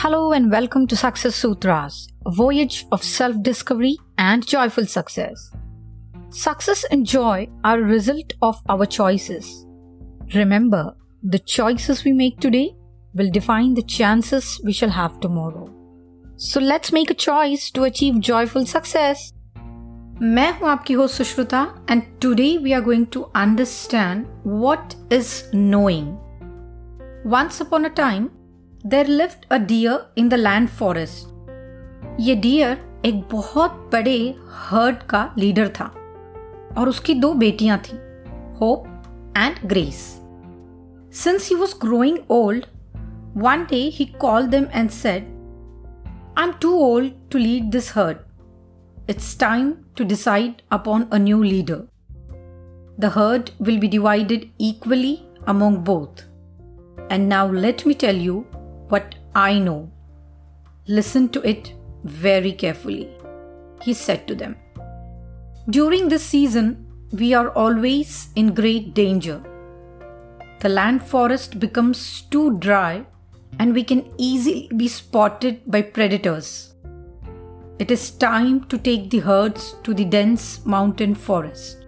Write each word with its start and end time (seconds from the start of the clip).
Hello 0.00 0.32
and 0.32 0.50
welcome 0.50 0.86
to 0.86 0.96
Success 0.96 1.34
Sutras, 1.34 2.08
a 2.26 2.30
voyage 2.30 2.86
of 2.92 3.02
self 3.02 3.42
discovery 3.42 3.96
and 4.18 4.46
joyful 4.46 4.86
success. 4.86 5.50
Success 6.30 6.84
and 6.90 7.06
joy 7.06 7.48
are 7.64 7.78
a 7.78 7.82
result 7.82 8.34
of 8.42 8.60
our 8.68 8.86
choices. 8.86 9.66
Remember, 10.34 10.94
the 11.22 11.38
choices 11.38 12.04
we 12.04 12.12
make 12.12 12.40
today 12.40 12.74
will 13.14 13.30
define 13.30 13.74
the 13.74 13.82
chances 13.82 14.60
we 14.64 14.72
shall 14.72 14.90
have 14.90 15.20
tomorrow. 15.20 15.70
So 16.36 16.60
let's 16.60 16.92
make 16.92 17.10
a 17.10 17.14
choice 17.14 17.70
to 17.70 17.84
achieve 17.84 18.20
joyful 18.20 18.66
success. 18.66 19.32
मैं 20.22 20.50
हूं 20.58 20.68
आपकी 20.70 20.94
host 20.94 21.16
Sushruta 21.16 21.62
and 21.90 22.02
today 22.22 22.56
we 22.62 22.72
are 22.72 22.80
going 22.80 23.06
to 23.12 23.20
understand 23.36 24.26
what 24.46 24.94
is 25.12 25.50
knowing 25.54 26.06
once 27.32 27.60
upon 27.62 27.84
a 27.84 27.88
time 27.88 28.28
There 28.86 29.06
lived 29.06 29.46
a 29.52 29.56
deer 29.66 30.06
in 30.18 30.28
the 30.28 30.34
land 30.34 30.68
forest 30.78 32.20
ये 32.20 32.34
deer 32.36 32.78
एक 33.04 33.22
बहुत 33.32 33.88
बड़े 33.92 34.18
heard 34.70 35.02
का 35.10 35.28
leader 35.38 35.68
था 35.80 35.86
और 36.78 36.88
उसकी 36.88 37.14
दो 37.14 37.32
बेटियां 37.44 37.78
थी 37.78 37.96
Hope 38.60 38.86
and 39.36 39.66
Grace 39.68 40.02
since 41.22 41.48
he 41.48 41.56
was 41.56 41.74
growing 41.80 42.18
old 42.32 42.66
one 43.36 43.64
day 43.70 43.82
he 43.94 44.04
call 44.20 44.46
them 44.46 44.66
and 44.74 44.90
said 44.90 45.24
I 46.38 46.44
am 46.44 46.52
too 46.62 46.76
old 46.84 47.12
to 47.32 47.38
lead 47.38 47.70
this 47.70 47.96
herd 47.96 48.16
it's 49.06 49.34
time 49.34 49.84
to 49.96 50.04
decide 50.04 50.62
upon 50.70 51.08
a 51.10 51.18
new 51.18 51.42
leader. 51.44 51.86
The 52.98 53.10
herd 53.10 53.50
will 53.58 53.78
be 53.78 53.88
divided 53.88 54.48
equally 54.58 55.26
among 55.46 55.84
both. 55.84 56.24
And 57.10 57.28
now 57.28 57.46
let 57.46 57.84
me 57.84 57.94
tell 57.94 58.16
you 58.16 58.46
what 58.89 59.15
I 59.33 59.59
know. 59.59 59.91
Listen 60.87 61.29
to 61.29 61.41
it 61.47 61.73
very 62.03 62.51
carefully. 62.51 63.09
He 63.81 63.93
said 63.93 64.27
to 64.27 64.35
them, 64.35 64.55
During 65.69 66.09
this 66.09 66.23
season, 66.23 66.85
we 67.11 67.33
are 67.33 67.49
always 67.49 68.29
in 68.35 68.53
great 68.53 68.93
danger. 68.93 69.41
The 70.59 70.69
land 70.69 71.03
forest 71.03 71.59
becomes 71.59 72.23
too 72.23 72.57
dry 72.57 73.05
and 73.59 73.73
we 73.73 73.83
can 73.83 74.11
easily 74.17 74.69
be 74.75 74.87
spotted 74.87 75.61
by 75.65 75.81
predators. 75.81 76.73
It 77.79 77.91
is 77.91 78.11
time 78.11 78.65
to 78.65 78.77
take 78.77 79.09
the 79.09 79.19
herds 79.19 79.75
to 79.83 79.93
the 79.93 80.05
dense 80.05 80.65
mountain 80.65 81.15
forest. 81.15 81.85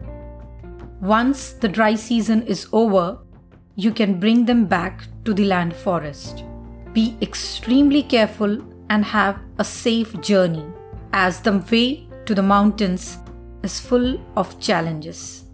Once 1.01 1.53
the 1.53 1.67
dry 1.67 1.95
season 1.95 2.43
is 2.43 2.67
over, 2.71 3.17
you 3.75 3.91
can 3.91 4.19
bring 4.19 4.45
them 4.45 4.65
back 4.65 5.03
to 5.25 5.33
the 5.33 5.45
land 5.45 5.75
forest. 5.75 6.43
Be 6.92 7.16
extremely 7.20 8.02
careful 8.02 8.58
and 8.88 9.04
have 9.04 9.38
a 9.58 9.64
safe 9.64 10.20
journey, 10.20 10.64
as 11.12 11.40
the 11.40 11.52
way 11.72 12.08
to 12.26 12.34
the 12.34 12.42
mountains 12.42 13.18
is 13.62 13.80
full 13.80 14.20
of 14.36 14.58
challenges. 14.60 15.44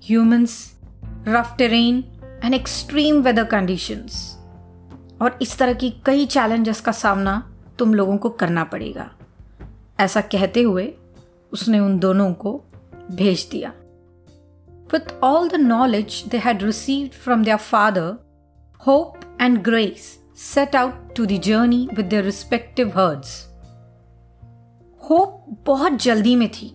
Humans, 0.00 0.74
rough 1.26 1.56
terrain, 1.56 2.04
and 2.42 2.54
extreme 2.54 3.22
weather 3.22 3.46
conditions. 3.46 4.38
और 5.22 5.38
इस 5.42 5.58
तरह 5.58 5.72
की 5.72 5.90
कई 6.06 6.26
challenges 6.26 6.80
का 6.80 6.92
सामना 6.92 7.34
तुम 7.78 7.94
लोगों 7.94 8.16
को 8.18 8.28
करना 8.28 8.64
पड़ेगा 8.64 9.10
ऐसा 10.00 10.20
कहते 10.20 10.62
हुए 10.62 10.94
उसने 11.52 11.80
उन 11.80 11.98
दोनों 11.98 12.32
को 12.34 12.60
भेज 13.10 13.48
दिया 13.52 13.72
With 14.92 15.12
all 15.22 15.46
the 15.48 15.58
knowledge 15.58 16.16
they 16.24 16.38
had 16.38 16.62
received 16.62 17.14
from 17.14 17.44
their 17.44 17.58
father, 17.58 18.18
Hope 18.80 19.24
and 19.40 19.62
Grace 19.64 20.08
set 20.36 20.74
out 20.74 21.14
to 21.14 21.26
the 21.26 21.38
journey 21.38 21.88
with 21.96 22.10
their 22.10 22.22
respective 22.22 22.92
herds. 22.92 23.48
Hope 25.08 25.64
बहुत 25.66 26.02
जल्दी 26.02 26.36
में 26.36 26.48
थी 26.48 26.72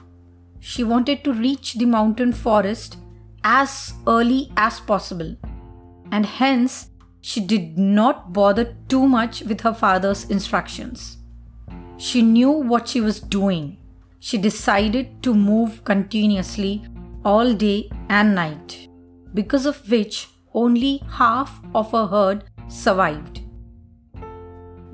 She 0.60 0.84
wanted 0.84 1.24
to 1.24 1.34
reach 1.34 1.74
the 1.76 1.86
mountain 1.86 2.34
forest 2.34 2.98
as 3.44 3.94
early 4.08 4.52
as 4.58 4.80
possible, 4.80 5.36
and 6.12 6.26
hence 6.26 6.90
she 7.22 7.40
did 7.40 7.78
not 7.78 8.34
bother 8.34 8.76
too 8.90 9.08
much 9.08 9.42
with 9.44 9.62
her 9.62 9.74
father's 9.74 10.26
instructions. 10.30 11.18
She 11.98 12.22
knew 12.22 12.52
what 12.52 12.88
she 12.88 13.02
was 13.02 13.20
doing. 13.20 13.78
She 14.20 14.38
decided 14.38 15.24
to 15.24 15.34
move 15.34 15.84
continuously 15.84 16.86
all 17.24 17.54
day 17.54 17.90
and 18.10 18.36
night, 18.36 18.88
because 19.34 19.66
of 19.66 19.82
which 19.90 20.28
only 20.54 21.02
half 21.10 21.60
of 21.74 21.92
her 21.92 22.08
herd 22.08 22.46
survived. 22.68 23.41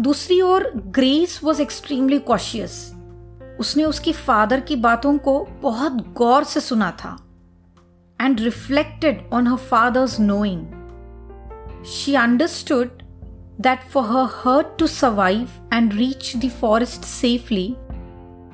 दूसरी 0.00 0.40
ओर 0.40 0.70
Grace 0.94 1.40
was 1.44 1.60
extremely 1.62 2.18
cautious 2.26 2.74
उसने 3.60 3.84
उसकी 3.84 4.12
father 4.12 4.60
की 4.60 4.76
बातों 4.76 5.16
को 5.18 5.38
बहुत 5.62 5.92
गौर 6.18 6.44
से 6.44 6.60
सुना 6.60 6.90
था 7.00 7.16
and 8.20 8.40
reflected 8.40 9.22
on 9.32 9.46
her 9.46 9.56
father's 9.70 10.18
knowing 10.20 11.84
she 11.86 12.14
understood 12.14 13.02
that 13.60 13.88
for 13.90 14.04
her 14.06 14.28
herd 14.34 14.78
to 14.78 14.86
survive 14.86 15.48
and 15.72 15.92
reach 15.94 16.32
the 16.36 16.50
forest 16.60 17.04
safely 17.04 17.66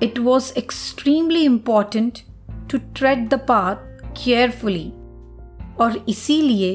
it 0.02 0.18
was 0.18 0.52
extremely 0.58 1.44
important 1.44 2.18
to 2.70 2.78
tread 2.94 3.28
the 3.28 3.40
path 3.48 4.02
carefully 4.16 4.88
और 5.80 6.04
इसीलिए 6.08 6.72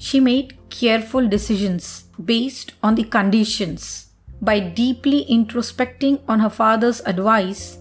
she 0.00 0.20
made 0.20 0.57
careful 0.70 1.28
decisions 1.28 2.04
based 2.24 2.72
on 2.82 2.94
the 2.94 3.04
conditions. 3.04 4.08
By 4.40 4.60
deeply 4.60 5.26
introspecting 5.28 6.20
on 6.28 6.40
her 6.40 6.50
father's 6.50 7.00
advice, 7.00 7.78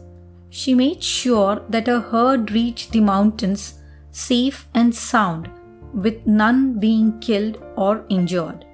she 0.49 0.73
made 0.73 1.03
sure 1.03 1.61
that 1.69 1.87
her 1.87 1.99
herd 1.99 2.51
reached 2.51 2.91
the 2.91 3.01
mountains 3.01 3.75
safe 4.11 4.67
and 4.73 4.95
sound, 4.95 5.49
with 5.93 6.25
none 6.25 6.79
being 6.79 7.19
killed 7.19 7.63
or 7.75 8.03
injured. 8.09 8.65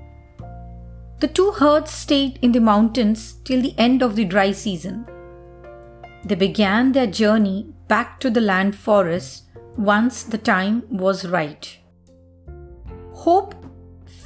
The 1.19 1.27
two 1.27 1.51
herds 1.51 1.91
stayed 1.91 2.39
in 2.41 2.51
the 2.51 2.61
mountains 2.61 3.33
till 3.43 3.61
the 3.61 3.75
end 3.77 4.01
of 4.01 4.15
the 4.15 4.25
dry 4.25 4.51
season. 4.51 5.05
They 6.25 6.35
began 6.35 6.91
their 6.91 7.07
journey 7.07 7.67
back 7.87 8.19
to 8.21 8.29
the 8.29 8.41
land 8.41 8.75
forest 8.75 9.43
once 9.77 10.23
the 10.23 10.37
time 10.37 10.83
was 10.89 11.27
right. 11.27 11.77
Hope 13.13 13.55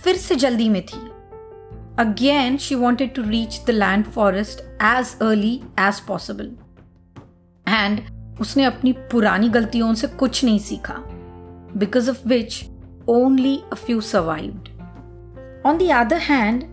फिर 0.03 0.17
से 0.17 0.35
जल्दी 0.35 0.69
में 0.69 0.81
थी। 0.85 0.99
Again 1.99 2.57
she 2.57 2.75
wanted 2.75 3.13
to 3.13 3.21
reach 3.21 3.59
the 3.67 3.69
land 3.69 4.05
forest 4.05 4.59
as 4.83 5.15
early 5.21 5.55
as 5.79 5.99
possible 5.99 6.51
and 7.67 7.99
उसने 8.41 8.63
अपनी 8.63 8.91
पुरानी 9.11 9.49
गलतियों 9.49 9.93
से 9.93 10.07
कुछ 10.07 10.43
नहीं 10.43 10.59
सीखा 10.59 10.95
because 11.77 12.09
of 12.09 12.27
which 12.27 12.63
only 13.07 13.61
a 13.71 13.75
few 13.75 14.01
survive 14.01 14.51
on 15.65 15.77
the 15.77 15.89
other 15.91 16.17
hand 16.17 16.63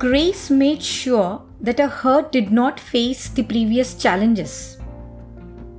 Grace 0.00 0.48
made 0.52 0.80
sure 0.80 1.58
that 1.62 1.80
a 1.80 1.88
herd 1.92 2.32
did 2.32 2.50
not 2.50 2.78
face 2.80 3.34
the 3.40 3.44
previous 3.44 3.96
challenges 3.96 4.76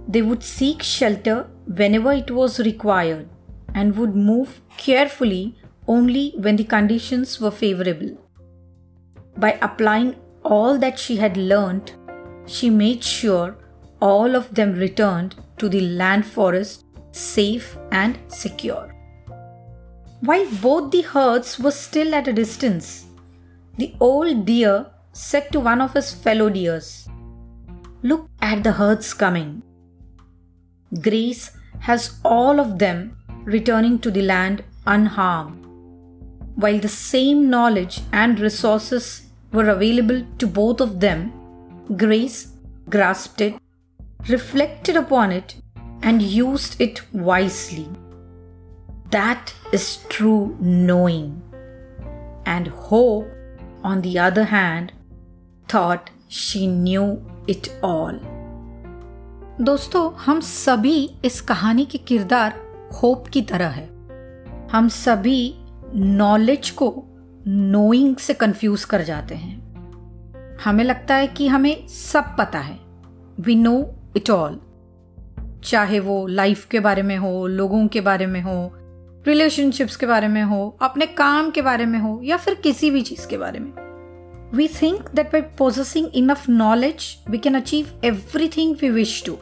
they 0.10 0.22
would 0.22 0.40
seek 0.40 0.84
shelter 0.84 1.44
whenever 1.96 2.14
it 2.14 2.32
was 2.32 2.62
required 2.62 3.78
and 3.78 3.94
would 3.96 4.16
move 4.16 4.48
carefully 4.86 5.44
only 5.88 6.34
when 6.38 6.56
the 6.56 6.64
conditions 6.64 7.40
were 7.40 7.52
favorable. 7.52 8.18
By 9.38 9.58
applying 9.62 10.16
all 10.44 10.78
that 10.78 11.00
she 11.00 11.18
had 11.18 11.38
learned, 11.38 11.94
she 12.46 12.70
made 12.70 13.04
sure 13.04 13.58
all 14.00 14.36
of 14.36 14.54
them 14.56 14.74
returned 14.74 15.36
to 15.58 15.70
the 15.70 15.82
land 15.82 16.26
forest 16.26 16.86
safe 17.12 17.78
and 17.92 18.18
secure. 18.28 18.96
While 20.22 20.48
both 20.62 20.92
the 20.92 21.02
herds 21.02 21.60
were 21.60 21.72
still 21.72 22.14
at 22.14 22.28
a 22.28 22.34
distance, 22.34 23.06
the 23.78 23.96
old 24.00 24.46
deer 24.46 24.88
said 25.14 25.52
to 25.52 25.60
one 25.60 25.82
of 25.82 25.94
his 25.94 26.14
fellow 26.14 26.50
deers, 26.50 27.08
Look 28.04 28.30
at 28.42 28.64
the 28.64 28.72
herds 28.72 29.14
coming. 29.14 29.64
Grace 31.02 31.52
has 31.80 32.20
all 32.24 32.60
of 32.60 32.80
them 32.80 33.18
returning 33.44 34.00
to 34.00 34.12
the 34.12 34.22
land 34.22 34.64
unharmed 34.86 35.61
While 36.61 36.81
the 36.81 36.89
same 36.89 37.51
knowledge 37.51 38.01
and 38.13 38.41
resources 38.41 39.27
were 39.53 39.69
available 39.69 40.25
to 40.39 40.47
both 40.47 40.81
of 40.81 41.01
them, 41.01 41.33
Grace 41.97 42.49
grasped 42.89 43.41
it, 43.41 43.55
reflected 44.29 44.97
upon 44.97 45.33
it, 45.33 45.57
and 46.03 46.23
used 46.23 46.81
it 46.81 47.03
wisely. 47.13 47.89
That 49.11 49.55
is 49.73 49.99
true 50.09 50.57
knowing. 50.61 51.43
And 52.45 52.69
hope 52.69 53.29
on 53.85 54.03
the 54.03 54.19
other 54.19 54.45
hand, 54.45 54.93
thought 55.69 56.11
she 56.29 56.67
knew 56.67 57.23
it 57.47 57.71
all. 57.83 58.19
दोस्तों 59.61 60.13
हम 60.15 60.41
सभी 60.41 60.99
इस 61.25 61.41
कहानी 61.41 61.85
के 61.85 61.99
किरदार 61.99 62.55
hope 63.03 63.27
की 63.27 63.43
तरह 63.43 63.69
है 63.69 63.89
हम 64.73 64.89
सभी 64.89 65.55
नॉलेज 65.96 66.70
को 66.70 67.04
नोइंग 67.48 68.16
से 68.16 68.34
कंफ्यूज 68.34 68.86
कर 68.86 69.02
जाते 69.02 69.36
हैं। 69.36 69.62
हमें 70.64 70.84
लगता 70.84 71.16
है 71.16 71.28
कि 71.28 71.48
हमें 71.48 71.88
सब 71.88 72.36
पता 72.38 72.60
है। 72.60 72.80
वी 73.40 73.56
नो 73.56 73.96
इट 74.18 74.30
ऑल 74.30 74.60
चाहे 75.64 76.00
वो 76.00 76.28
लाइफ 76.28 76.66
के 76.66 76.80
बारे 76.80 77.02
में 77.02 77.18
हो, 77.18 77.48
लोगों 77.48 77.88
के 77.88 78.02
बारे 78.02 78.26
में 78.26 78.42
हो 78.42 78.72
रिलेशनशिप्स 79.28 79.96
के 79.96 80.06
बारे 80.06 80.28
में 80.28 80.44
हो, 80.44 80.78
अपने 80.82 81.06
काम 81.06 81.52
के 81.52 81.62
बारे 81.62 81.86
में 81.86 82.00
हो, 82.00 82.22
या 82.24 82.38
फिर 82.38 82.54
किसी 82.54 82.92
भी 82.92 83.02
चीज़ 83.02 83.28
के 83.28 83.38
बारे 83.38 83.60
में। 83.60 83.72
We 84.54 84.68
think 84.68 85.10
that 85.16 85.28
by 85.28 85.42
possessing 85.42 86.08
enough 86.14 86.50
knowledge 86.50 87.18
we 87.30 87.38
can 87.38 87.56
achieve 87.56 88.02
everything 88.04 88.76
we 88.82 88.90
wish 88.90 89.24
to 89.26 89.34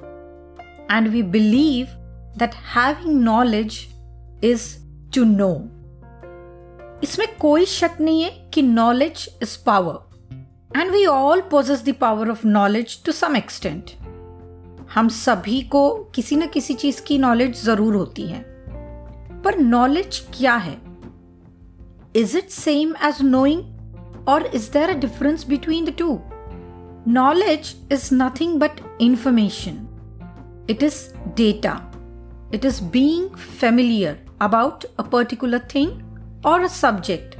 and 0.91 1.07
we 1.07 1.23
believe 1.23 1.87
that 2.37 2.51
having 2.53 3.21
knowledge 3.21 3.87
is 4.43 4.77
to 5.15 5.23
know 5.23 5.71
इसमें 7.03 7.27
कोई 7.35 7.65
शक 7.65 7.97
नहीं 8.01 8.23
है 8.23 8.29
कि 8.53 8.61
knowledge 8.61 9.27
is 9.43 9.57
power 9.65 10.79
and 10.79 10.91
we 10.91 11.05
all 11.05 11.41
possess 11.41 11.83
the 11.85 11.93
power 12.01 12.29
of 12.29 12.47
knowledge 12.47 13.03
to 13.05 13.11
some 13.11 13.35
extent 13.35 13.91
हम 14.95 15.07
सभी 15.07 15.61
को 15.61 15.89
किसी 16.15 16.35
न 16.35 16.47
किसी 16.47 16.73
चीज़ 16.73 17.01
की 17.01 17.17
नॉलेज 17.17 17.63
ज़रूर 17.63 17.95
होती 17.95 18.27
है। 18.27 18.41
पर 19.43 19.57
नॉलेज 19.57 20.19
क्या 20.37 20.55
है? 20.55 20.77
Is 22.15 22.37
it 22.37 22.49
same 22.49 22.93
as 23.03 23.21
knowing 23.21 24.27
और 24.27 24.45
is 24.45 24.71
there 24.71 24.89
a 24.89 24.93
difference 24.93 25.47
between 25.47 25.85
the 25.85 25.95
two 25.99 26.19
knowledge 27.07 27.75
is 27.91 28.09
nothing 28.13 28.59
but 28.59 28.81
information 29.01 29.85
it 30.69 30.83
is 30.83 31.03
data 31.37 31.79
it 32.53 32.65
is 32.65 32.83
being 32.83 33.29
familiar 33.59 34.25
about 34.41 34.85
a 34.85 35.03
particular 35.03 35.67
thing 35.75 36.08
और 36.45 36.67
सब्जेक्ट 36.67 37.35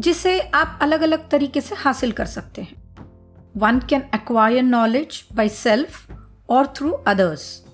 जिसे 0.00 0.40
आप 0.40 0.78
अलग 0.82 1.00
अलग 1.00 1.28
तरीके 1.30 1.60
से 1.60 1.74
हासिल 1.74 2.12
कर 2.12 2.26
सकते 2.26 2.62
हैं। 2.62 2.76
One 3.56 3.80
can 3.80 4.02
acquire 4.14 4.62
knowledge 4.62 5.22
by 5.34 5.48
self 5.48 6.12
और 6.48 6.66
थ्रू 6.76 6.90
अदर्स 6.90 7.64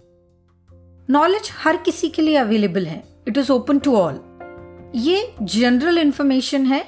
नॉलेज 1.09 1.51
हर 1.55 1.77
किसी 1.77 2.09
के 2.09 2.23
लिए 2.23 2.37
अवेलेबल 2.37 2.87
है। 2.87 3.03
It 3.29 3.39
is 3.39 3.53
open 3.53 3.79
to 3.79 3.97
all 3.97 4.21
ये 4.95 5.35
जनरल 5.43 5.99
इंफॉर्मेशन 5.99 6.67
है, 6.67 6.85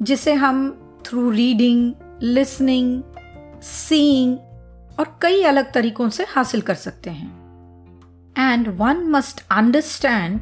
जिसे 0.00 0.32
हम 0.34 0.70
थ्रू 1.06 1.30
रीडिंग 1.30 1.92
लिसनिंग 2.22 3.02
सीइंग 3.62 4.36
और 4.98 5.18
कई 5.22 5.42
अलग 5.42 5.72
तरीकों 5.72 6.08
से 6.08 6.26
हासिल 6.28 6.60
कर 6.60 6.74
सकते 6.74 7.10
हैं। 7.10 8.34
And 8.38 8.68
one 8.68 9.06
must 9.10 9.42
understand 9.50 10.40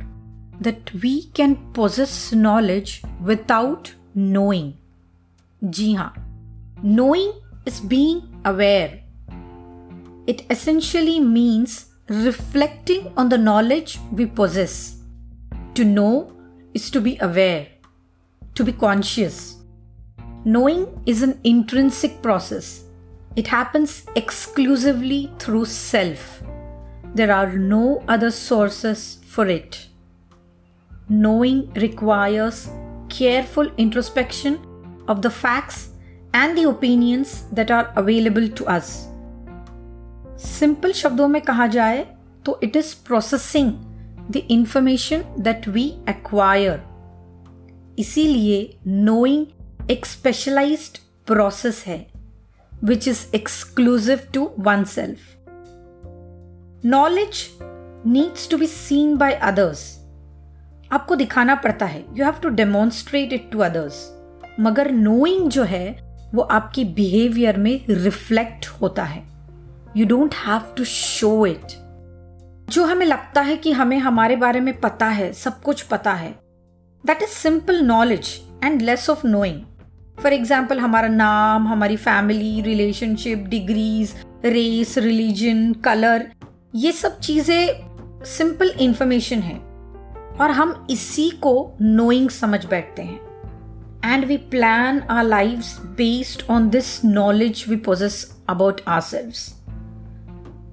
that 0.61 0.93
we 0.95 1.27
can 1.27 1.57
possess 1.73 2.33
knowledge 2.33 3.03
without 3.23 3.95
knowing. 4.15 4.77
Ji 5.71 5.95
haan. 5.95 6.13
Knowing 6.83 7.33
is 7.67 7.81
being 7.81 8.23
aware. 8.45 9.01
It 10.27 10.45
essentially 10.51 11.21
means 11.21 11.87
reflecting 12.09 13.13
on 13.17 13.29
the 13.29 13.39
knowledge 13.39 13.99
we 14.13 14.27
possess. 14.27 14.97
To 15.75 15.85
know 15.85 16.33
is 16.73 16.91
to 16.91 17.01
be 17.01 17.19
aware, 17.21 17.67
to 18.55 18.65
be 18.65 18.73
conscious. 18.73 19.57
Knowing 20.45 20.87
is 21.07 21.23
an 21.23 21.41
intrinsic 21.45 22.21
process. 22.23 22.85
It 23.37 23.47
happens 23.49 24.07
exclusively 24.15 25.33
through 25.39 25.65
self. 25.65 26.43
There 27.15 27.33
are 27.33 27.53
no 27.53 28.05
other 28.09 28.31
sources 28.31 29.19
for 29.27 29.47
it. 29.47 29.89
Knowing 31.09 31.71
requires 31.75 32.71
careful 33.11 33.71
introspection 33.77 34.59
of 35.07 35.21
the 35.21 35.31
facts 35.31 35.91
and 36.33 36.57
the 36.57 36.65
opinions 36.65 37.45
that 37.53 37.71
are 37.71 37.93
available 37.95 38.49
to 38.51 38.67
us. 38.67 38.93
Simple 40.39 40.93
शब्दों 40.93 41.27
में 41.29 41.41
कहा 41.43 41.67
जाए 41.67 42.05
तो 42.47 42.59
it 42.63 42.77
is 42.77 42.95
processing 43.07 43.73
the 44.31 44.43
information 44.51 45.25
that 45.39 45.69
we 45.69 45.85
acquire 46.09 46.83
इसीलिए 47.99 48.59
knowing 48.87 49.91
एक 49.91 50.07
specialised 50.07 50.99
process 51.27 51.83
है 51.87 51.99
which 52.85 53.09
is 53.09 53.25
exclusive 53.35 54.21
to 54.35 54.51
oneself 54.95 55.19
knowledge 56.87 57.49
needs 58.07 58.49
to 58.51 58.59
be 58.59 58.67
seen 58.67 59.17
by 59.17 59.35
others 59.35 59.85
आपको 60.95 61.17
दिखाना 61.17 61.55
पड़ता 61.57 61.87
है। 61.87 62.05
You 62.17 62.25
have 62.25 62.35
to 62.43 62.49
demonstrate 62.51 63.33
it 63.33 63.51
to 63.53 63.59
others 63.61 63.97
मगर 64.61 64.91
नोइंग 64.91 65.49
जो 65.51 65.63
है, 65.65 65.97
वो 66.35 66.43
आपकी 66.43 66.85
बिहेवियर 66.85 67.57
में 67.57 67.85
रिफ्लेक्ट 67.91 68.67
होता 68.81 69.05
है। 69.05 69.23
You 69.97 70.07
don't 70.07 70.35
have 70.37 70.75
to 70.77 70.85
show 70.85 71.47
it 71.47 71.73
जो 72.69 72.85
हमें 72.85 73.07
लगता 73.07 73.41
है 73.41 73.57
कि 73.57 73.73
हमें 73.73 73.99
हमारे 73.99 74.37
बारे 74.37 74.61
में 74.61 74.73
पता 74.81 75.07
है, 75.09 75.33
सब 75.33 75.61
कुछ 75.63 75.83
पता 75.83 76.13
है। 76.13 76.35
That 77.05 77.23
is 77.23 77.31
simple 77.31 77.81
knowledge 77.83 78.41
and 78.65 78.83
less 78.83 79.11
of 79.11 79.27
knowing 79.27 79.61
for 80.21 80.33
example 80.33 80.79
हमारा 80.79 81.09
नाम, 81.09 81.69
हमारी 81.69 81.97
family 81.97 82.61
relationship 82.63 83.47
degrees 83.49 84.15
race 84.45 84.97
religion 84.99 85.73
colour 85.85 86.27
ये 86.75 86.93
सब 86.93 87.19
चीज़ें 87.21 88.25
सिंपल 88.29 88.73
इंफॉर्मेशन 88.81 89.41
है। 89.41 89.61
और 90.41 90.51
हम 90.51 90.87
इसी 90.91 91.31
को 91.31 91.77
नोइंग 91.81 92.31
समझ 92.31 92.65
बैठते 92.67 93.03
हैं। 93.03 93.21
And 94.05 94.25
we 94.25 94.37
plan 94.37 95.01
our 95.01 95.25
life 95.25 95.81
based 95.97 96.43
on 96.51 96.69
this 96.71 97.05
knowledge 97.05 97.65
we 97.69 97.77
possess 97.77 98.37
about 98.49 98.81
ourselves 99.01 99.33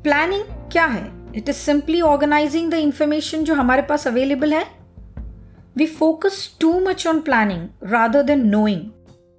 planning 0.03 0.43
क्या 0.71 0.85
है? 0.85 1.11
It 1.35 1.49
is 1.49 1.55
simply 1.55 2.01
organising 2.01 2.71
the 2.71 2.73
information 2.73 3.43
जो 3.43 3.55
हमारे 3.55 3.81
पास 3.81 4.07
अवेलेबल 4.07 4.53
है। 4.53 4.65
We 5.77 5.85
focus 5.85 6.57
too 6.59 6.79
much 6.79 7.07
on 7.07 7.19
planning 7.19 7.67
rather 7.83 8.23
than 8.23 8.47
knowing 8.47 8.81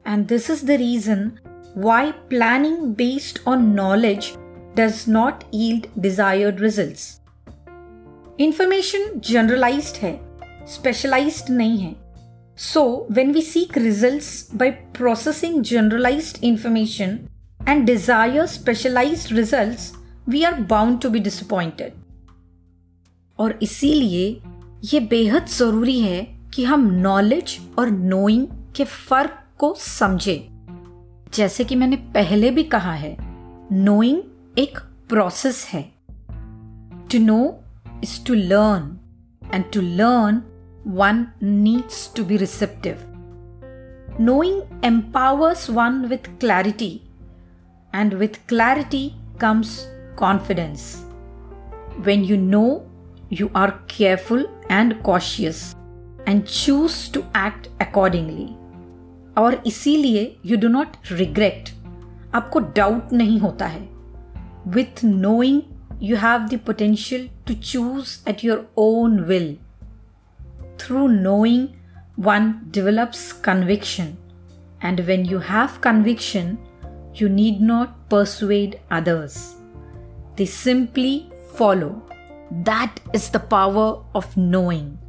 and 0.07 0.27
this 0.27 0.51
is 0.51 0.67
the 0.67 0.71
reason 0.71 1.31
why 1.77 2.11
planning 2.29 2.79
based 2.95 3.39
on 3.49 3.65
knowledge 3.75 4.33
does 4.77 5.05
not 5.09 5.45
yield 5.55 5.87
desired 5.99 6.61
result 6.61 7.22
information 8.43 9.21
generalised 9.25 9.97
है 10.03 10.13
specialised 10.69 11.51
नहीं 11.51 11.79
है. 11.79 11.95
So 12.59 13.07
when 13.11 13.33
we 13.33 13.43
seek 13.43 13.79
result 13.79 14.57
by 14.57 14.71
processing 14.71 15.63
generalised 15.63 16.45
information 16.45 17.19
and 17.69 17.85
desire 17.87 18.47
specialised 18.47 19.33
result 19.33 20.29
we 20.29 20.43
are 20.43 20.61
bound 20.61 21.01
to 21.01 21.11
be 21.11 21.21
disappointed 21.21 21.93
और 23.39 23.59
इसीलिए 23.63 24.41
ये 24.85 25.01
बेहद 25.01 25.47
ज़रूरी 25.49 26.01
है 26.01 26.23
कि 26.55 26.65
हम 26.65 26.91
नॉलेज 26.93 27.59
और 27.79 27.91
नोइंग 27.91 28.47
के 28.77 28.85
फ़र्क 28.85 29.39
को 29.59 29.75
समझे। 29.79 30.37
जैसे 31.35 31.65
कि 31.65 31.77
मैंने 31.77 31.97
पहले 32.15 32.51
भी 32.51 32.63
कहा 32.63 32.93
है 32.95 33.17
नोइंग 33.73 34.59
एक 34.59 34.79
प्रोसेस 35.09 35.65
है। 35.73 35.83
To 37.13 37.19
know 37.19 37.39
Is 38.04 38.24
to 38.26 38.34
learn 38.34 38.98
and 39.54 39.64
to 39.74 39.82
learn 39.82 40.42
one 40.96 41.26
needs 41.44 42.12
to 42.16 42.24
be 42.26 42.38
receptive 42.38 43.06
knowing 44.20 44.62
empowers 44.82 45.70
one 45.70 46.10
with 46.10 46.28
clarity 46.40 47.04
and 47.94 48.14
with 48.14 48.46
clarity 48.48 49.16
comes 49.38 49.88
confidence. 50.16 51.04
When 51.98 52.24
you 52.24 52.38
know, 52.38 52.90
you 53.32 53.52
are 53.54 53.80
careful 53.88 54.46
and 54.70 55.02
cautious 55.04 55.76
and 56.26 56.48
choose 56.48 57.10
to 57.10 57.24
act 57.36 57.70
accordingly. 57.80 58.48
और 59.38 59.62
इसीलिए 59.68 60.22
you 60.46 60.58
do 60.58 60.68
not 60.68 60.96
regret 61.12 61.70
आपको 62.36 62.60
doubt 62.76 63.12
नहीं 63.14 63.40
होता 63.40 63.66
है 63.66 63.88
with 64.68 65.04
knowing 65.06 65.62
you 66.02 66.16
have 66.16 66.50
the 66.50 66.58
potential 66.58 67.28
to 67.46 67.56
choose 67.56 68.22
at 68.26 68.44
your 68.44 68.66
own 68.76 69.28
will. 69.28 69.58
Through 70.78 71.08
knowing, 71.10 71.76
one 72.16 72.68
develops 72.72 73.34
conviction, 73.34 74.18
and 74.82 75.00
when 75.08 75.26
you 75.26 75.40
have 75.40 75.82
conviction, 75.82 76.58
you 77.14 77.30
need 77.30 77.62
not 77.62 78.10
persuade 78.10 78.80
others. 78.92 79.56
They 80.36 80.46
simply 80.46 81.32
follow. 81.56 82.04
That 82.64 83.00
is 83.14 83.30
the 83.30 83.40
power 83.40 84.04
of 84.14 84.38
knowing. 84.38 85.00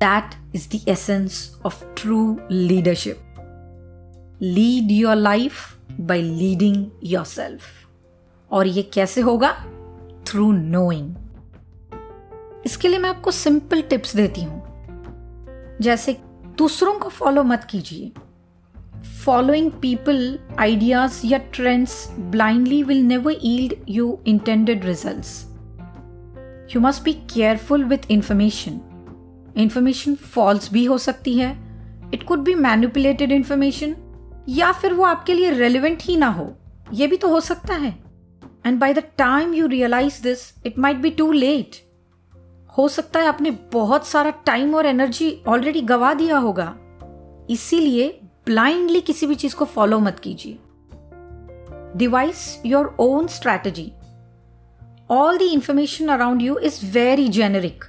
That 0.00 0.36
is 0.52 0.66
the 0.66 0.82
essence 0.86 1.56
of 1.64 1.82
true 1.94 2.40
leadership. 2.50 3.20
Lead 4.40 4.90
your 4.90 5.16
life 5.16 5.78
by 5.98 6.20
leading 6.20 6.90
yourself. 7.00 7.86
और 8.52 8.66
ये 8.66 8.82
कैसे 8.82 9.20
होगा 9.20 9.54
through 10.29 10.51
knowing 10.51 11.15
इसके 12.65 12.87
लिए 12.87 12.99
मैं 12.99 13.09
आपको 13.09 13.31
simple 13.31 13.81
tips 13.81 14.15
देती 14.15 14.43
हूँ। 14.43 15.77
जैसे 15.81 16.17
दूसरों 16.57 16.93
को 16.99 17.09
फॉलो 17.09 17.43
मत 17.43 17.63
कीजिए। 17.63 18.11
फॉलोइंग 19.25 19.71
पीपल 19.71 20.39
आइडियाज़ 20.59 21.21
या 21.25 21.37
trends 21.37 22.13
blindly 22.19 22.83
will 22.83 23.01
never 23.03 23.35
yield 23.43 23.73
you 23.89 24.19
intended 24.27 24.85
result 24.85 26.75
you 26.75 26.81
must 26.81 27.03
be 27.03 27.13
careful 27.13 27.83
with 27.83 28.11
information 28.11 28.79
information 29.57 30.15
false 30.15 30.73
भी 30.73 30.85
हो 30.85 30.97
सकती 30.97 31.37
है। 31.37 31.51
It 32.13 32.23
could 32.23 32.39
be 32.39 32.55
manipulated 32.55 33.31
information 33.31 33.95
या 34.49 34.71
फिर 34.71 34.93
वो 34.93 35.03
आपके 35.03 35.33
लिए 35.33 35.51
रेलिवेंट 35.51 35.97
ही 36.01 36.17
ना 36.17 36.27
हो। 36.27 36.53
ये 36.93 37.07
भी 37.07 37.17
तो 37.17 37.29
हो 37.29 37.39
सकता 37.39 37.73
है। 37.73 38.08
And 38.65 38.79
by 38.79 38.93
the 38.93 39.03
time 39.17 39.53
you 39.53 39.67
realise 39.67 40.21
this 40.23 40.53
it 40.65 40.79
might 40.79 40.97
be 40.97 41.09
too 41.09 41.31
late 41.31 41.75
हो 42.77 42.87
सकता 42.87 43.19
है 43.19 43.27
आपने 43.27 43.51
बहुत 43.73 44.07
सारा 44.07 44.29
टाइम 44.45 44.75
और 44.75 44.85
एनर्जी 44.85 45.31
ऑलरेडी 45.47 45.81
गवा 45.81 46.13
दिया 46.13 46.37
होगा। 46.37 46.73
इसीलिए 47.49 48.07
ब्लाइंडली 48.45 49.01
किसी 49.01 49.27
भी 49.27 49.35
चीज़ 49.35 49.55
को 49.55 49.65
फॉलो 49.65 49.99
मत 49.99 50.19
कीजिए। 50.19 50.57
Devise 51.97 52.61
your 52.65 52.95
own 52.99 53.27
strategy 53.27 53.91
all 55.11 55.37
the 55.37 55.41
information 55.41 56.07
around 56.07 56.41
you 56.41 56.57
is 56.57 56.85
very 56.93 57.27
generic 57.27 57.83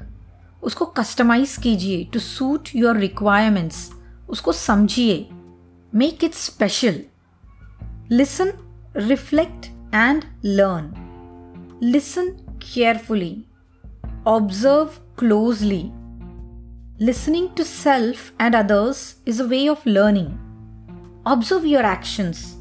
उसको 0.63 0.85
कस्टमाइज 0.97 1.57
कीजिए 1.63 2.05
टू 2.13 2.19
सूट 2.19 2.69
योर 2.75 2.97
रिक्वायरमेंट्स 2.97 3.91
उसको 4.31 4.53
समझिए। 4.53 5.27
Make 5.93 6.25
it 6.25 6.35
special 6.35 7.01
listen 8.11 8.53
reflect 8.97 9.67
and 9.93 10.27
learn. 10.43 10.95
Listen 11.81 12.37
carefully. 12.61 13.47
Observe 14.27 15.01
closely. 15.17 15.93
Listening 16.99 17.55
to 17.55 17.65
self 17.65 18.33
and 18.39 18.55
others 18.55 19.17
is 19.25 19.41
a 19.41 19.49
way 19.49 19.69
of 19.69 19.85
learning. 19.87 20.39
Observe 21.25 21.65
your 21.65 21.83
actions. 21.83 22.57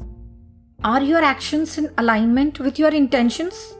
Are 0.82 1.02
your 1.02 1.22
actions 1.22 1.76
in 1.76 1.90
alignment 1.98 2.58
with 2.58 2.78
your 2.78 2.90
intentions? 2.90 3.74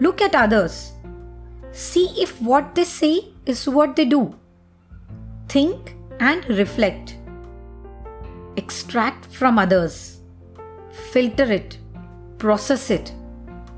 Look 0.00 0.22
at 0.22 0.34
others. 0.34 0.92
See 1.72 2.06
if 2.16 2.40
what 2.40 2.74
they 2.74 2.84
say 2.84 3.28
is 3.44 3.68
what 3.68 3.96
they 3.96 4.06
do. 4.06 4.34
Think 5.48 5.94
and 6.18 6.48
reflect. 6.48 7.18
Extract 8.56 9.26
from 9.26 9.58
others. 9.58 10.20
Filter 11.12 11.52
it 11.52 11.78
Process 12.40 12.90
it 12.90 13.04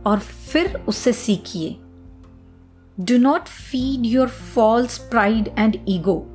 और 0.06 0.18
फिर 0.18 0.84
उससे 0.88 1.12
सीखिए। 1.12 1.76
Do 3.00 3.18
not 3.18 3.42
feed 3.42 4.06
your 4.06 4.28
false 4.28 4.98
pride 4.98 5.54
and 5.58 5.76
ego 5.88 6.34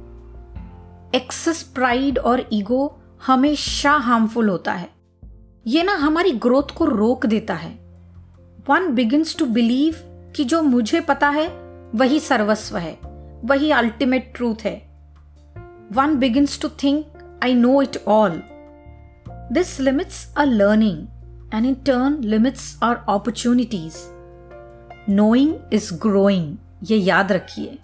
excess 1.16 1.64
pride 1.64 2.20
और 2.20 2.50
ego 2.54 3.00
हमेशा 3.28 3.92
harmful 3.92 4.50
होता 4.50 4.74
है। 4.74 4.90
ये 5.68 5.84
ना 5.84 5.96
हमारी 5.96 6.32
ग्रोथ 6.32 6.76
को 6.76 6.86
रोक 6.86 7.26
देता 7.26 7.54
है। 7.54 7.72
वन 8.70 8.94
बिगिंस 8.94 9.38
टू 9.38 9.46
बिलीव 9.46 9.96
कि 10.36 10.44
जो 10.44 10.62
मुझे 10.62 11.02
पता 11.02 11.30
है, 11.30 11.48
वही 11.96 12.20
सर्वस्व 12.20 12.78
है, 12.78 13.00
वही 13.46 13.72
अल्टीमेट 13.72 14.34
ट्रूथ 14.36 14.56
है। 14.64 14.94
One 15.92 16.16
begins 16.16 16.62
to 16.62 16.70
think 16.70 17.06
I 17.44 17.54
know 17.54 17.82
it 17.82 18.04
all 18.08 18.44
this 19.30 19.80
limits 19.80 20.34
a 20.38 20.44
learning 20.44 21.08
and 21.54 21.66
in 21.66 21.74
turn 21.74 22.18
limits 22.24 22.80
our 22.84 22.96
opportunities 22.96 23.98
knowing 25.10 25.56
is 25.74 25.94
growing 25.94 26.56
ये 26.84 26.98
याद 26.98 27.32
रखिए। 27.32 27.78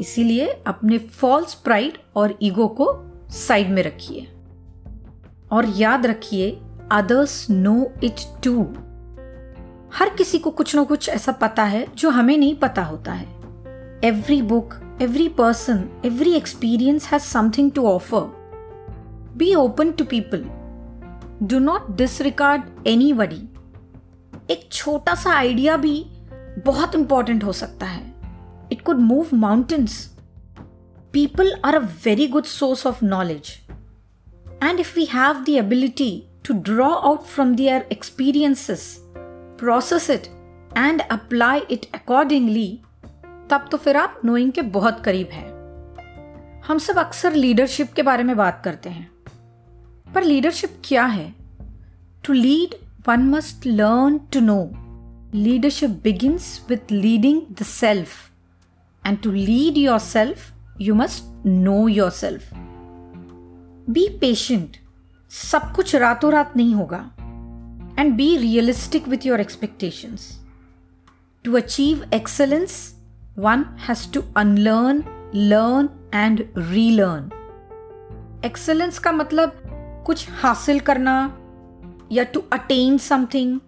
इसीलिए 0.00 0.46
अपने 0.66 0.98
फॉल्स 0.98 1.54
प्राइड 1.54 1.98
और 2.16 2.38
ईगो 2.42 2.66
को 2.68 2.86
साइड 3.30 3.70
में 3.70 3.82
रखिए। 3.82 4.26
और 5.52 5.66
याद 5.68 6.06
रखिए 6.06 6.60
अदर्स 6.92 7.50
नो 7.50 7.92
इट 8.04 8.20
टू 8.44 8.62
हर 9.94 10.08
किसी 10.08 10.38
को 10.38 10.50
कुछ 10.50 10.76
ना 10.76 10.84
कुछ 10.84 11.08
ऐसा 11.08 11.32
पता 11.32 11.64
है 11.64 11.86
जो 11.96 12.10
हमें 12.10 12.36
नहीं 12.38 12.54
पता 12.54 12.82
होता 12.82 13.12
है। 13.12 13.26
Every 14.04 14.42
book 14.42 14.74
every 15.02 15.28
person 15.28 15.84
every 16.04 16.32
experience 16.32 17.08
has 17.08 17.22
something 17.22 17.70
to 17.72 17.86
offer 17.86 18.20
be 19.36 19.54
open 19.54 19.92
to 19.92 20.04
people 20.04 20.44
do 21.42 21.58
not 21.58 21.90
disregard 21.96 22.62
anybody 23.12 23.42
एक 24.50 24.68
छोटा 24.72 25.14
सा 25.14 25.32
आइडिया 25.32 25.76
भी 25.76 26.04
बहुत 26.66 26.94
इंपॉर्टेंट 26.94 27.44
हो 27.44 27.52
सकता 27.52 27.86
है। 27.86 28.02
It 28.72 28.80
could 28.82 28.98
move 28.98 29.26
mountains 29.34 29.94
people 31.12 31.52
are 31.64 31.74
a 31.74 31.86
very 32.04 32.26
good 32.26 32.44
source 32.44 32.86
of 32.86 33.04
knowledge 33.04 33.52
and 34.62 34.80
if 34.80 34.94
we 34.96 35.04
have 35.04 35.42
the 35.44 35.48
ability 35.48 36.10
to 36.46 36.54
draw 36.62 36.88
out 36.88 37.22
from 37.24 37.54
their 37.56 37.80
experiences 37.92 38.82
process 39.60 40.10
it 40.10 40.26
and 40.76 41.00
apply 41.00 41.60
it 41.70 41.86
accordingly 41.94 42.68
तब 43.50 43.68
तो 43.70 43.76
फिर 43.76 43.96
आप 43.96 44.20
knowing 44.24 44.52
के 44.52 44.62
बहुत 44.62 45.00
करीब 45.04 45.28
हैं। 45.32 45.48
हम 46.66 46.78
सब 46.78 46.98
अक्सर 46.98 47.34
लीडरशिप 47.34 47.92
के 47.92 48.02
बारे 48.02 48.22
में 48.22 48.36
बात 48.36 48.60
करते 48.64 48.88
हैं। 48.88 49.10
पर 50.14 50.24
लीडरशिप 50.24 50.76
क्या 50.84 51.04
है? 51.04 51.34
To 52.26 52.32
lead 52.32 52.74
one 53.08 53.28
must 53.30 53.66
learn 53.66 54.18
to 54.32 54.40
know 54.40 54.70
leadership 55.34 55.90
begins 55.90 56.66
with 56.68 56.92
leading 56.92 57.42
the 57.60 57.62
self 57.62 58.08
and 59.06 59.22
to 59.22 59.30
lead 59.30 59.78
yourself 59.98 60.52
you 60.80 60.94
must 60.94 61.46
know 61.46 61.88
yourself 62.10 62.50
be 63.90 64.08
patient 64.20 64.76
सब 65.30 65.72
कुछ 65.72 65.94
रातों 65.96 66.32
रात 66.32 66.56
नहीं 66.56 66.74
होगा. 66.74 66.98
And 67.98 68.14
be 68.14 68.36
realistic 68.36 69.08
with 69.08 69.26
your 69.26 69.40
expectation 69.40 70.16
to 71.44 71.56
achieve 71.56 72.04
excellence 72.14 72.96
one 73.38 73.64
has 73.88 74.12
to 74.12 74.22
unlearn 74.36 75.04
learn 75.34 75.88
and 76.14 76.44
relearn 76.58 77.30
excellence 78.44 78.98
का 78.98 79.12
मतलब 79.12 79.69
कुछ 80.06 80.28
हासिल 80.32 80.80
करना 80.80 81.14
या 82.12 82.24
टू 82.24 82.42
अटेन 82.52 82.98
समथिंग 82.98 83.58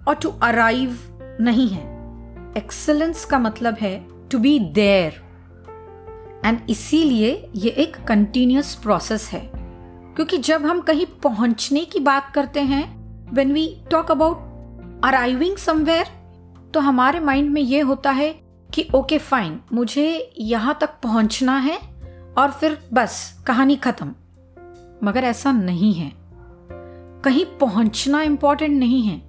और 0.00 0.14
टू 0.14 0.30
अराइव 0.42 0.98
नहीं 1.40 1.68
है। 1.68 1.84
एक्सलेंस 2.56 3.24
का 3.24 3.38
मतलब 3.38 3.76
है 3.80 3.96
टू 4.30 4.38
बी 4.38 4.58
देयर 4.58 5.24
एंड 6.44 6.58
इसीलिए 6.70 7.50
ये 7.54 7.70
एक 7.70 7.96
कंटिन्यूस 8.08 8.74
प्रोसेस 8.74 9.28
है। 9.32 9.40
क्योंकि 10.16 10.38
जब 10.38 10.66
हम 10.66 10.80
कहीं 10.80 11.06
पहुँचने 11.22 11.84
की 11.84 12.00
बात 12.00 12.30
करते 12.34 12.60
हैं 12.60 12.84
when 13.34 13.52
we 13.52 13.66
talk 13.90 14.10
about 14.10 15.02
arriving 15.04 15.56
somewhere 15.56 16.06
तो 16.74 16.80
हमारे 16.80 17.20
माइंड 17.20 17.50
में 17.50 17.62
ये 17.62 17.80
होता 17.80 18.10
है 18.10 18.32
कि 18.74 18.88
ओके 18.94 19.18
फाइन 19.18 19.60
मुझे 19.72 20.32
यहाँ 20.40 20.76
तक 20.80 20.90
पहुँचना 21.02 21.56
है 21.58 21.78
और 22.38 22.50
फिर 22.50 22.78
बस, 22.92 23.42
कहानी 23.46 23.76
खत्म। 23.76 24.14
मगर 25.04 25.24
ऐसा 25.24 25.52
नहीं 25.52 25.94
है। 25.94 26.12
कहीं 27.22 27.44
पहुँचना 27.44 28.22
इंपॉर्टेंट 28.22 28.78
नहीं 28.78 29.02
है। 29.02 29.22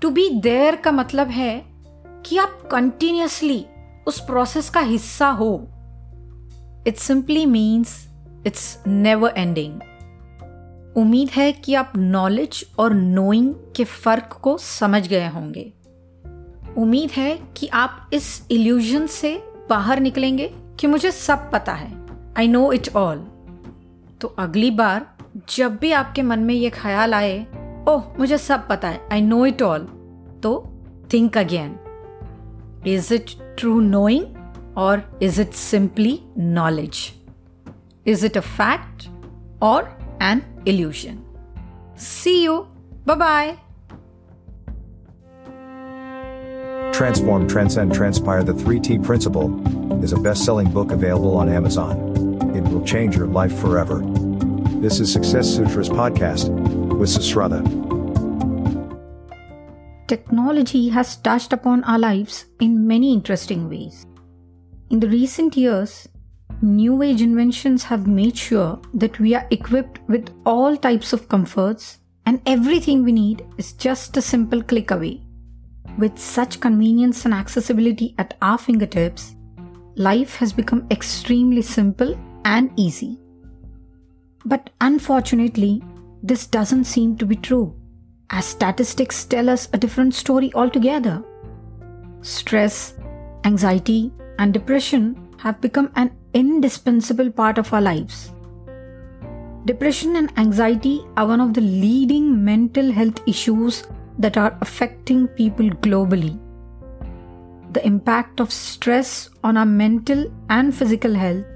टू 0.00 0.10
बी 0.10 0.28
देयर 0.30 0.76
का 0.76 0.92
मतलब 0.92 1.28
है 1.28 1.64
कि 2.26 2.38
आप 2.38 2.68
कंटिन्यूसली 2.72 3.66
उस 4.06 4.20
प्रोसेस 4.20 4.70
का 4.70 4.80
हिस्सा 4.80 5.28
हो। 5.28 5.68
It 6.86 6.96
simply 6.96 7.46
means 7.46 8.08
it's 8.46 8.82
never 8.86 9.34
ending 9.36 9.80
उम्मीद 10.96 11.30
है 11.30 11.52
कि 11.52 11.74
आप 11.74 11.92
नॉलेज 11.96 12.66
और 12.78 12.94
नोइंग 12.94 13.54
के 13.76 13.84
फ़र्क 13.84 14.38
को 14.42 14.58
समझ 14.58 15.08
गए 15.08 15.28
होंगे। 15.28 15.72
उम्मीद 16.78 17.10
है 17.10 17.38
कि 17.56 17.66
आप 17.66 18.10
इस 18.12 18.46
इल्यूजन 18.50 19.06
से 19.06 19.44
बाहर 19.70 20.00
निकलेंगे 20.00 20.54
कि 20.80 20.86
मुझे 20.86 21.10
सब 21.10 21.50
पता 21.50 21.72
है। 21.72 22.06
आई 22.38 22.48
नो 22.48 22.72
इट 22.72 22.88
ऑल 22.96 23.26
तो 24.24 24.28
अगली 24.38 24.70
बार 24.70 25.06
जब 25.56 25.76
भी 25.76 25.90
आपके 25.92 26.22
मन 26.22 26.40
में 26.40 26.54
ये 26.54 26.68
ख्याल 26.70 27.14
आए 27.14 27.34
ओह 27.88 28.04
मुझे 28.18 28.36
सब 28.38 28.66
पता 28.68 28.88
है 28.88 29.00
आई 29.12 29.20
नो 29.20 29.44
इट 29.46 29.62
ऑल 29.62 29.80
तो 30.42 30.52
think 31.12 31.36
again 31.38 31.74
is 32.86 33.12
it 33.14 33.30
true 33.58 33.80
knowing 33.80 34.76
और 34.76 35.02
is 35.22 35.40
it 35.40 35.52
simply 35.54 36.18
knowledge 36.38 37.02
is 38.06 38.24
it 38.26 38.36
a 38.36 38.40
fact 38.40 39.06
और 39.62 39.96
an 40.22 40.42
illusion 40.68 41.18
see 42.06 42.38
you 42.44 42.58
bye 43.08 43.56
Transform, 46.94 47.46
Transcend, 47.48 47.92
Transpire 47.92 48.44
The 48.44 48.52
3T 48.54 49.04
Principle 49.04 49.48
is 50.04 50.12
a 50.12 50.20
best 50.20 50.44
selling 50.44 50.70
book 50.70 50.92
available 50.92 51.36
on 51.36 51.48
Amazon. 51.50 52.13
Will 52.70 52.84
change 52.84 53.16
your 53.16 53.26
life 53.26 53.56
forever. 53.58 54.00
This 54.80 55.00
is 55.00 55.12
Success 55.12 55.48
Sutras 55.48 55.88
Podcast 55.88 56.48
with 56.98 57.08
Susrata. 57.08 57.62
Technology 60.06 60.88
has 60.90 61.16
touched 61.16 61.52
upon 61.52 61.84
our 61.84 61.98
lives 61.98 62.46
in 62.60 62.86
many 62.86 63.12
interesting 63.12 63.68
ways. 63.68 64.06
In 64.90 65.00
the 65.00 65.08
recent 65.08 65.56
years, 65.56 66.08
new 66.60 67.02
age 67.02 67.22
inventions 67.22 67.84
have 67.84 68.06
made 68.06 68.36
sure 68.36 68.80
that 68.92 69.18
we 69.18 69.34
are 69.34 69.46
equipped 69.50 70.00
with 70.08 70.28
all 70.44 70.76
types 70.76 71.12
of 71.12 71.28
comforts 71.28 71.98
and 72.26 72.40
everything 72.46 73.04
we 73.04 73.12
need 73.12 73.46
is 73.58 73.72
just 73.72 74.16
a 74.16 74.22
simple 74.22 74.62
click 74.62 74.90
away. 74.90 75.20
With 75.98 76.18
such 76.18 76.60
convenience 76.60 77.24
and 77.24 77.32
accessibility 77.32 78.14
at 78.18 78.36
our 78.42 78.58
fingertips, 78.58 79.36
life 79.94 80.36
has 80.36 80.52
become 80.52 80.86
extremely 80.90 81.62
simple 81.62 82.18
and 82.44 82.70
easy. 82.76 83.18
But 84.44 84.70
unfortunately, 84.80 85.82
this 86.22 86.46
doesn't 86.46 86.84
seem 86.84 87.16
to 87.16 87.26
be 87.26 87.36
true, 87.36 87.74
as 88.30 88.44
statistics 88.44 89.24
tell 89.24 89.48
us 89.48 89.68
a 89.72 89.78
different 89.78 90.14
story 90.14 90.52
altogether. 90.54 91.22
Stress, 92.20 92.94
anxiety, 93.44 94.12
and 94.38 94.52
depression 94.52 95.16
have 95.38 95.60
become 95.60 95.90
an 95.96 96.10
indispensable 96.32 97.30
part 97.30 97.58
of 97.58 97.72
our 97.72 97.80
lives. 97.80 98.32
Depression 99.66 100.16
and 100.16 100.30
anxiety 100.38 101.02
are 101.16 101.26
one 101.26 101.40
of 101.40 101.54
the 101.54 101.60
leading 101.60 102.44
mental 102.44 102.92
health 102.92 103.20
issues 103.26 103.84
that 104.18 104.36
are 104.36 104.56
affecting 104.60 105.26
people 105.28 105.68
globally. 105.70 106.38
The 107.72 107.84
impact 107.86 108.40
of 108.40 108.52
stress 108.52 109.30
on 109.42 109.56
our 109.56 109.66
mental 109.66 110.30
and 110.50 110.74
physical 110.74 111.14
health 111.14 111.46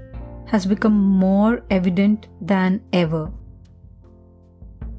has 0.51 0.65
become 0.65 0.93
more 0.93 1.61
evident 1.69 2.27
than 2.41 2.81
ever. 2.91 3.31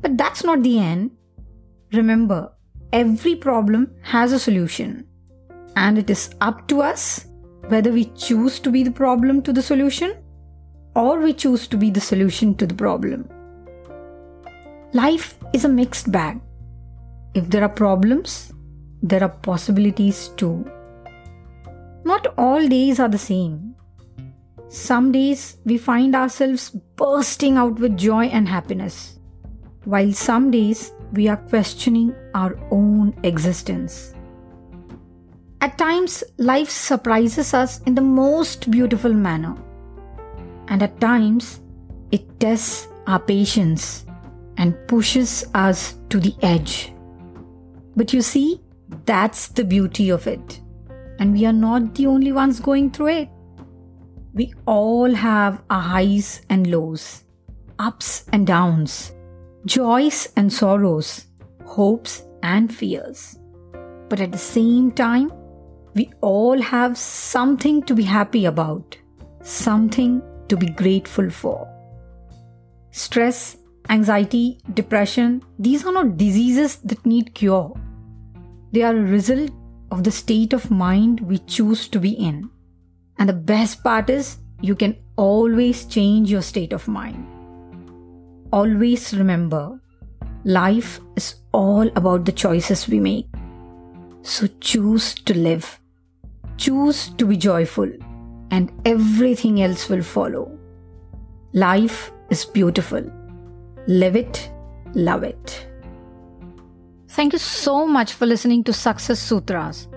But 0.00 0.16
that's 0.16 0.44
not 0.44 0.62
the 0.62 0.78
end. 0.78 1.10
Remember, 1.92 2.52
every 2.92 3.34
problem 3.34 3.90
has 4.02 4.32
a 4.32 4.38
solution, 4.38 5.06
and 5.76 5.98
it 5.98 6.08
is 6.08 6.30
up 6.40 6.68
to 6.68 6.80
us 6.82 7.26
whether 7.68 7.92
we 7.92 8.04
choose 8.26 8.60
to 8.60 8.70
be 8.70 8.82
the 8.82 8.90
problem 8.90 9.42
to 9.42 9.52
the 9.52 9.62
solution 9.62 10.14
or 10.94 11.20
we 11.20 11.32
choose 11.32 11.66
to 11.68 11.76
be 11.76 11.90
the 11.90 12.00
solution 12.00 12.54
to 12.56 12.66
the 12.66 12.74
problem. 12.74 13.28
Life 14.92 15.38
is 15.52 15.64
a 15.64 15.68
mixed 15.68 16.10
bag. 16.10 16.40
If 17.34 17.48
there 17.48 17.62
are 17.62 17.68
problems, 17.68 18.52
there 19.02 19.22
are 19.22 19.28
possibilities 19.28 20.28
too. 20.36 20.68
Not 22.04 22.34
all 22.36 22.66
days 22.66 22.98
are 22.98 23.08
the 23.08 23.18
same. 23.18 23.76
Some 24.70 25.10
days 25.10 25.56
we 25.64 25.78
find 25.78 26.14
ourselves 26.14 26.70
bursting 26.94 27.56
out 27.56 27.80
with 27.80 27.96
joy 27.96 28.26
and 28.26 28.48
happiness, 28.48 29.18
while 29.84 30.12
some 30.12 30.52
days 30.52 30.92
we 31.12 31.26
are 31.26 31.36
questioning 31.36 32.14
our 32.34 32.56
own 32.70 33.18
existence. 33.24 34.14
At 35.60 35.76
times, 35.76 36.22
life 36.38 36.70
surprises 36.70 37.52
us 37.52 37.80
in 37.80 37.96
the 37.96 38.00
most 38.00 38.70
beautiful 38.70 39.12
manner. 39.12 39.56
And 40.68 40.84
at 40.84 41.00
times, 41.00 41.60
it 42.12 42.38
tests 42.38 42.86
our 43.08 43.18
patience 43.18 44.06
and 44.56 44.76
pushes 44.86 45.44
us 45.52 45.98
to 46.10 46.20
the 46.20 46.36
edge. 46.42 46.92
But 47.96 48.12
you 48.12 48.22
see, 48.22 48.60
that's 49.04 49.48
the 49.48 49.64
beauty 49.64 50.10
of 50.10 50.28
it. 50.28 50.60
And 51.18 51.32
we 51.32 51.44
are 51.44 51.52
not 51.52 51.96
the 51.96 52.06
only 52.06 52.30
ones 52.30 52.60
going 52.60 52.92
through 52.92 53.08
it. 53.08 53.28
We 54.32 54.54
all 54.66 55.12
have 55.12 55.60
our 55.70 55.80
highs 55.80 56.42
and 56.48 56.66
lows, 56.68 57.24
ups 57.78 58.26
and 58.32 58.46
downs, 58.46 59.12
joys 59.66 60.28
and 60.36 60.52
sorrows, 60.52 61.26
hopes 61.64 62.22
and 62.42 62.72
fears. 62.72 63.38
But 64.08 64.20
at 64.20 64.30
the 64.30 64.38
same 64.38 64.92
time, 64.92 65.32
we 65.94 66.12
all 66.20 66.60
have 66.60 66.96
something 66.96 67.82
to 67.82 67.94
be 67.94 68.04
happy 68.04 68.44
about, 68.44 68.96
something 69.42 70.22
to 70.48 70.56
be 70.56 70.68
grateful 70.68 71.28
for. 71.28 71.68
Stress, 72.92 73.56
anxiety, 73.88 74.58
depression, 74.74 75.42
these 75.58 75.84
are 75.84 75.92
not 75.92 76.16
diseases 76.16 76.76
that 76.84 77.04
need 77.04 77.34
cure. 77.34 77.72
They 78.70 78.82
are 78.82 78.96
a 78.96 79.02
result 79.02 79.50
of 79.90 80.04
the 80.04 80.12
state 80.12 80.52
of 80.52 80.70
mind 80.70 81.20
we 81.20 81.38
choose 81.38 81.88
to 81.88 81.98
be 81.98 82.12
in. 82.12 82.48
And 83.19 83.29
the 83.29 83.33
best 83.33 83.83
part 83.83 84.09
is, 84.09 84.37
you 84.61 84.75
can 84.75 84.97
always 85.15 85.85
change 85.85 86.31
your 86.31 86.41
state 86.41 86.73
of 86.73 86.87
mind. 86.87 87.25
Always 88.51 89.13
remember, 89.13 89.79
life 90.43 90.99
is 91.15 91.35
all 91.51 91.87
about 91.95 92.25
the 92.25 92.31
choices 92.31 92.87
we 92.87 92.99
make. 92.99 93.27
So 94.21 94.47
choose 94.59 95.13
to 95.13 95.37
live. 95.37 95.79
Choose 96.57 97.09
to 97.17 97.25
be 97.25 97.37
joyful, 97.37 97.91
and 98.51 98.71
everything 98.85 99.61
else 99.61 99.89
will 99.89 100.01
follow. 100.01 100.57
Life 101.53 102.11
is 102.29 102.45
beautiful. 102.45 103.03
Live 103.87 104.15
it, 104.15 104.49
love 104.93 105.23
it. 105.23 105.67
Thank 107.09 107.33
you 107.33 107.39
so 107.39 107.85
much 107.85 108.13
for 108.13 108.25
listening 108.25 108.63
to 108.63 108.73
Success 108.73 109.19
Sutras. 109.19 109.87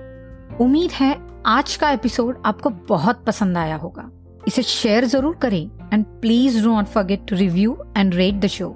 उम्मीद 0.60 0.90
है 0.90 1.31
आज 1.45 1.75
का 1.75 1.89
episode 1.89 2.41
आपको 2.45 2.69
बहुत 2.89 3.23
पसंद 3.25 3.57
आया 3.57 3.75
होगा। 3.75 4.09
इसे 4.47 4.63
शेयर 4.63 5.05
ज़रूर 5.05 5.35
करें 5.35 5.89
and 5.93 6.05
please 6.21 6.61
do 6.63 6.69
not 6.69 6.85
forget 6.85 7.25
to 7.29 7.35
review 7.35 7.75
and 7.97 8.13
rate 8.15 8.35
the 8.35 8.47
show 8.47 8.69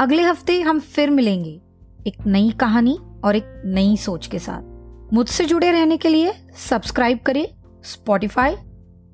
अगले 0.00 0.22
हफ़्ते 0.22 0.60
हम 0.60 0.80
फिर 0.80 1.10
मिलेंगे 1.10 1.60
एक 2.06 2.26
नई 2.26 2.50
कहानी 2.50 2.98
और 3.24 3.36
एक 3.36 3.62
नई 3.66 3.96
सोच 3.96 4.26
के 4.26 4.38
साथ। 4.38 5.12
मुझसे 5.14 5.44
जुड़े 5.44 5.70
रहने 5.70 5.96
के 5.96 6.08
लिए 6.08 6.32
सब्सक्राइब 6.68 7.18
करें 7.26 7.46
स्पॉटिफाई 7.84 8.56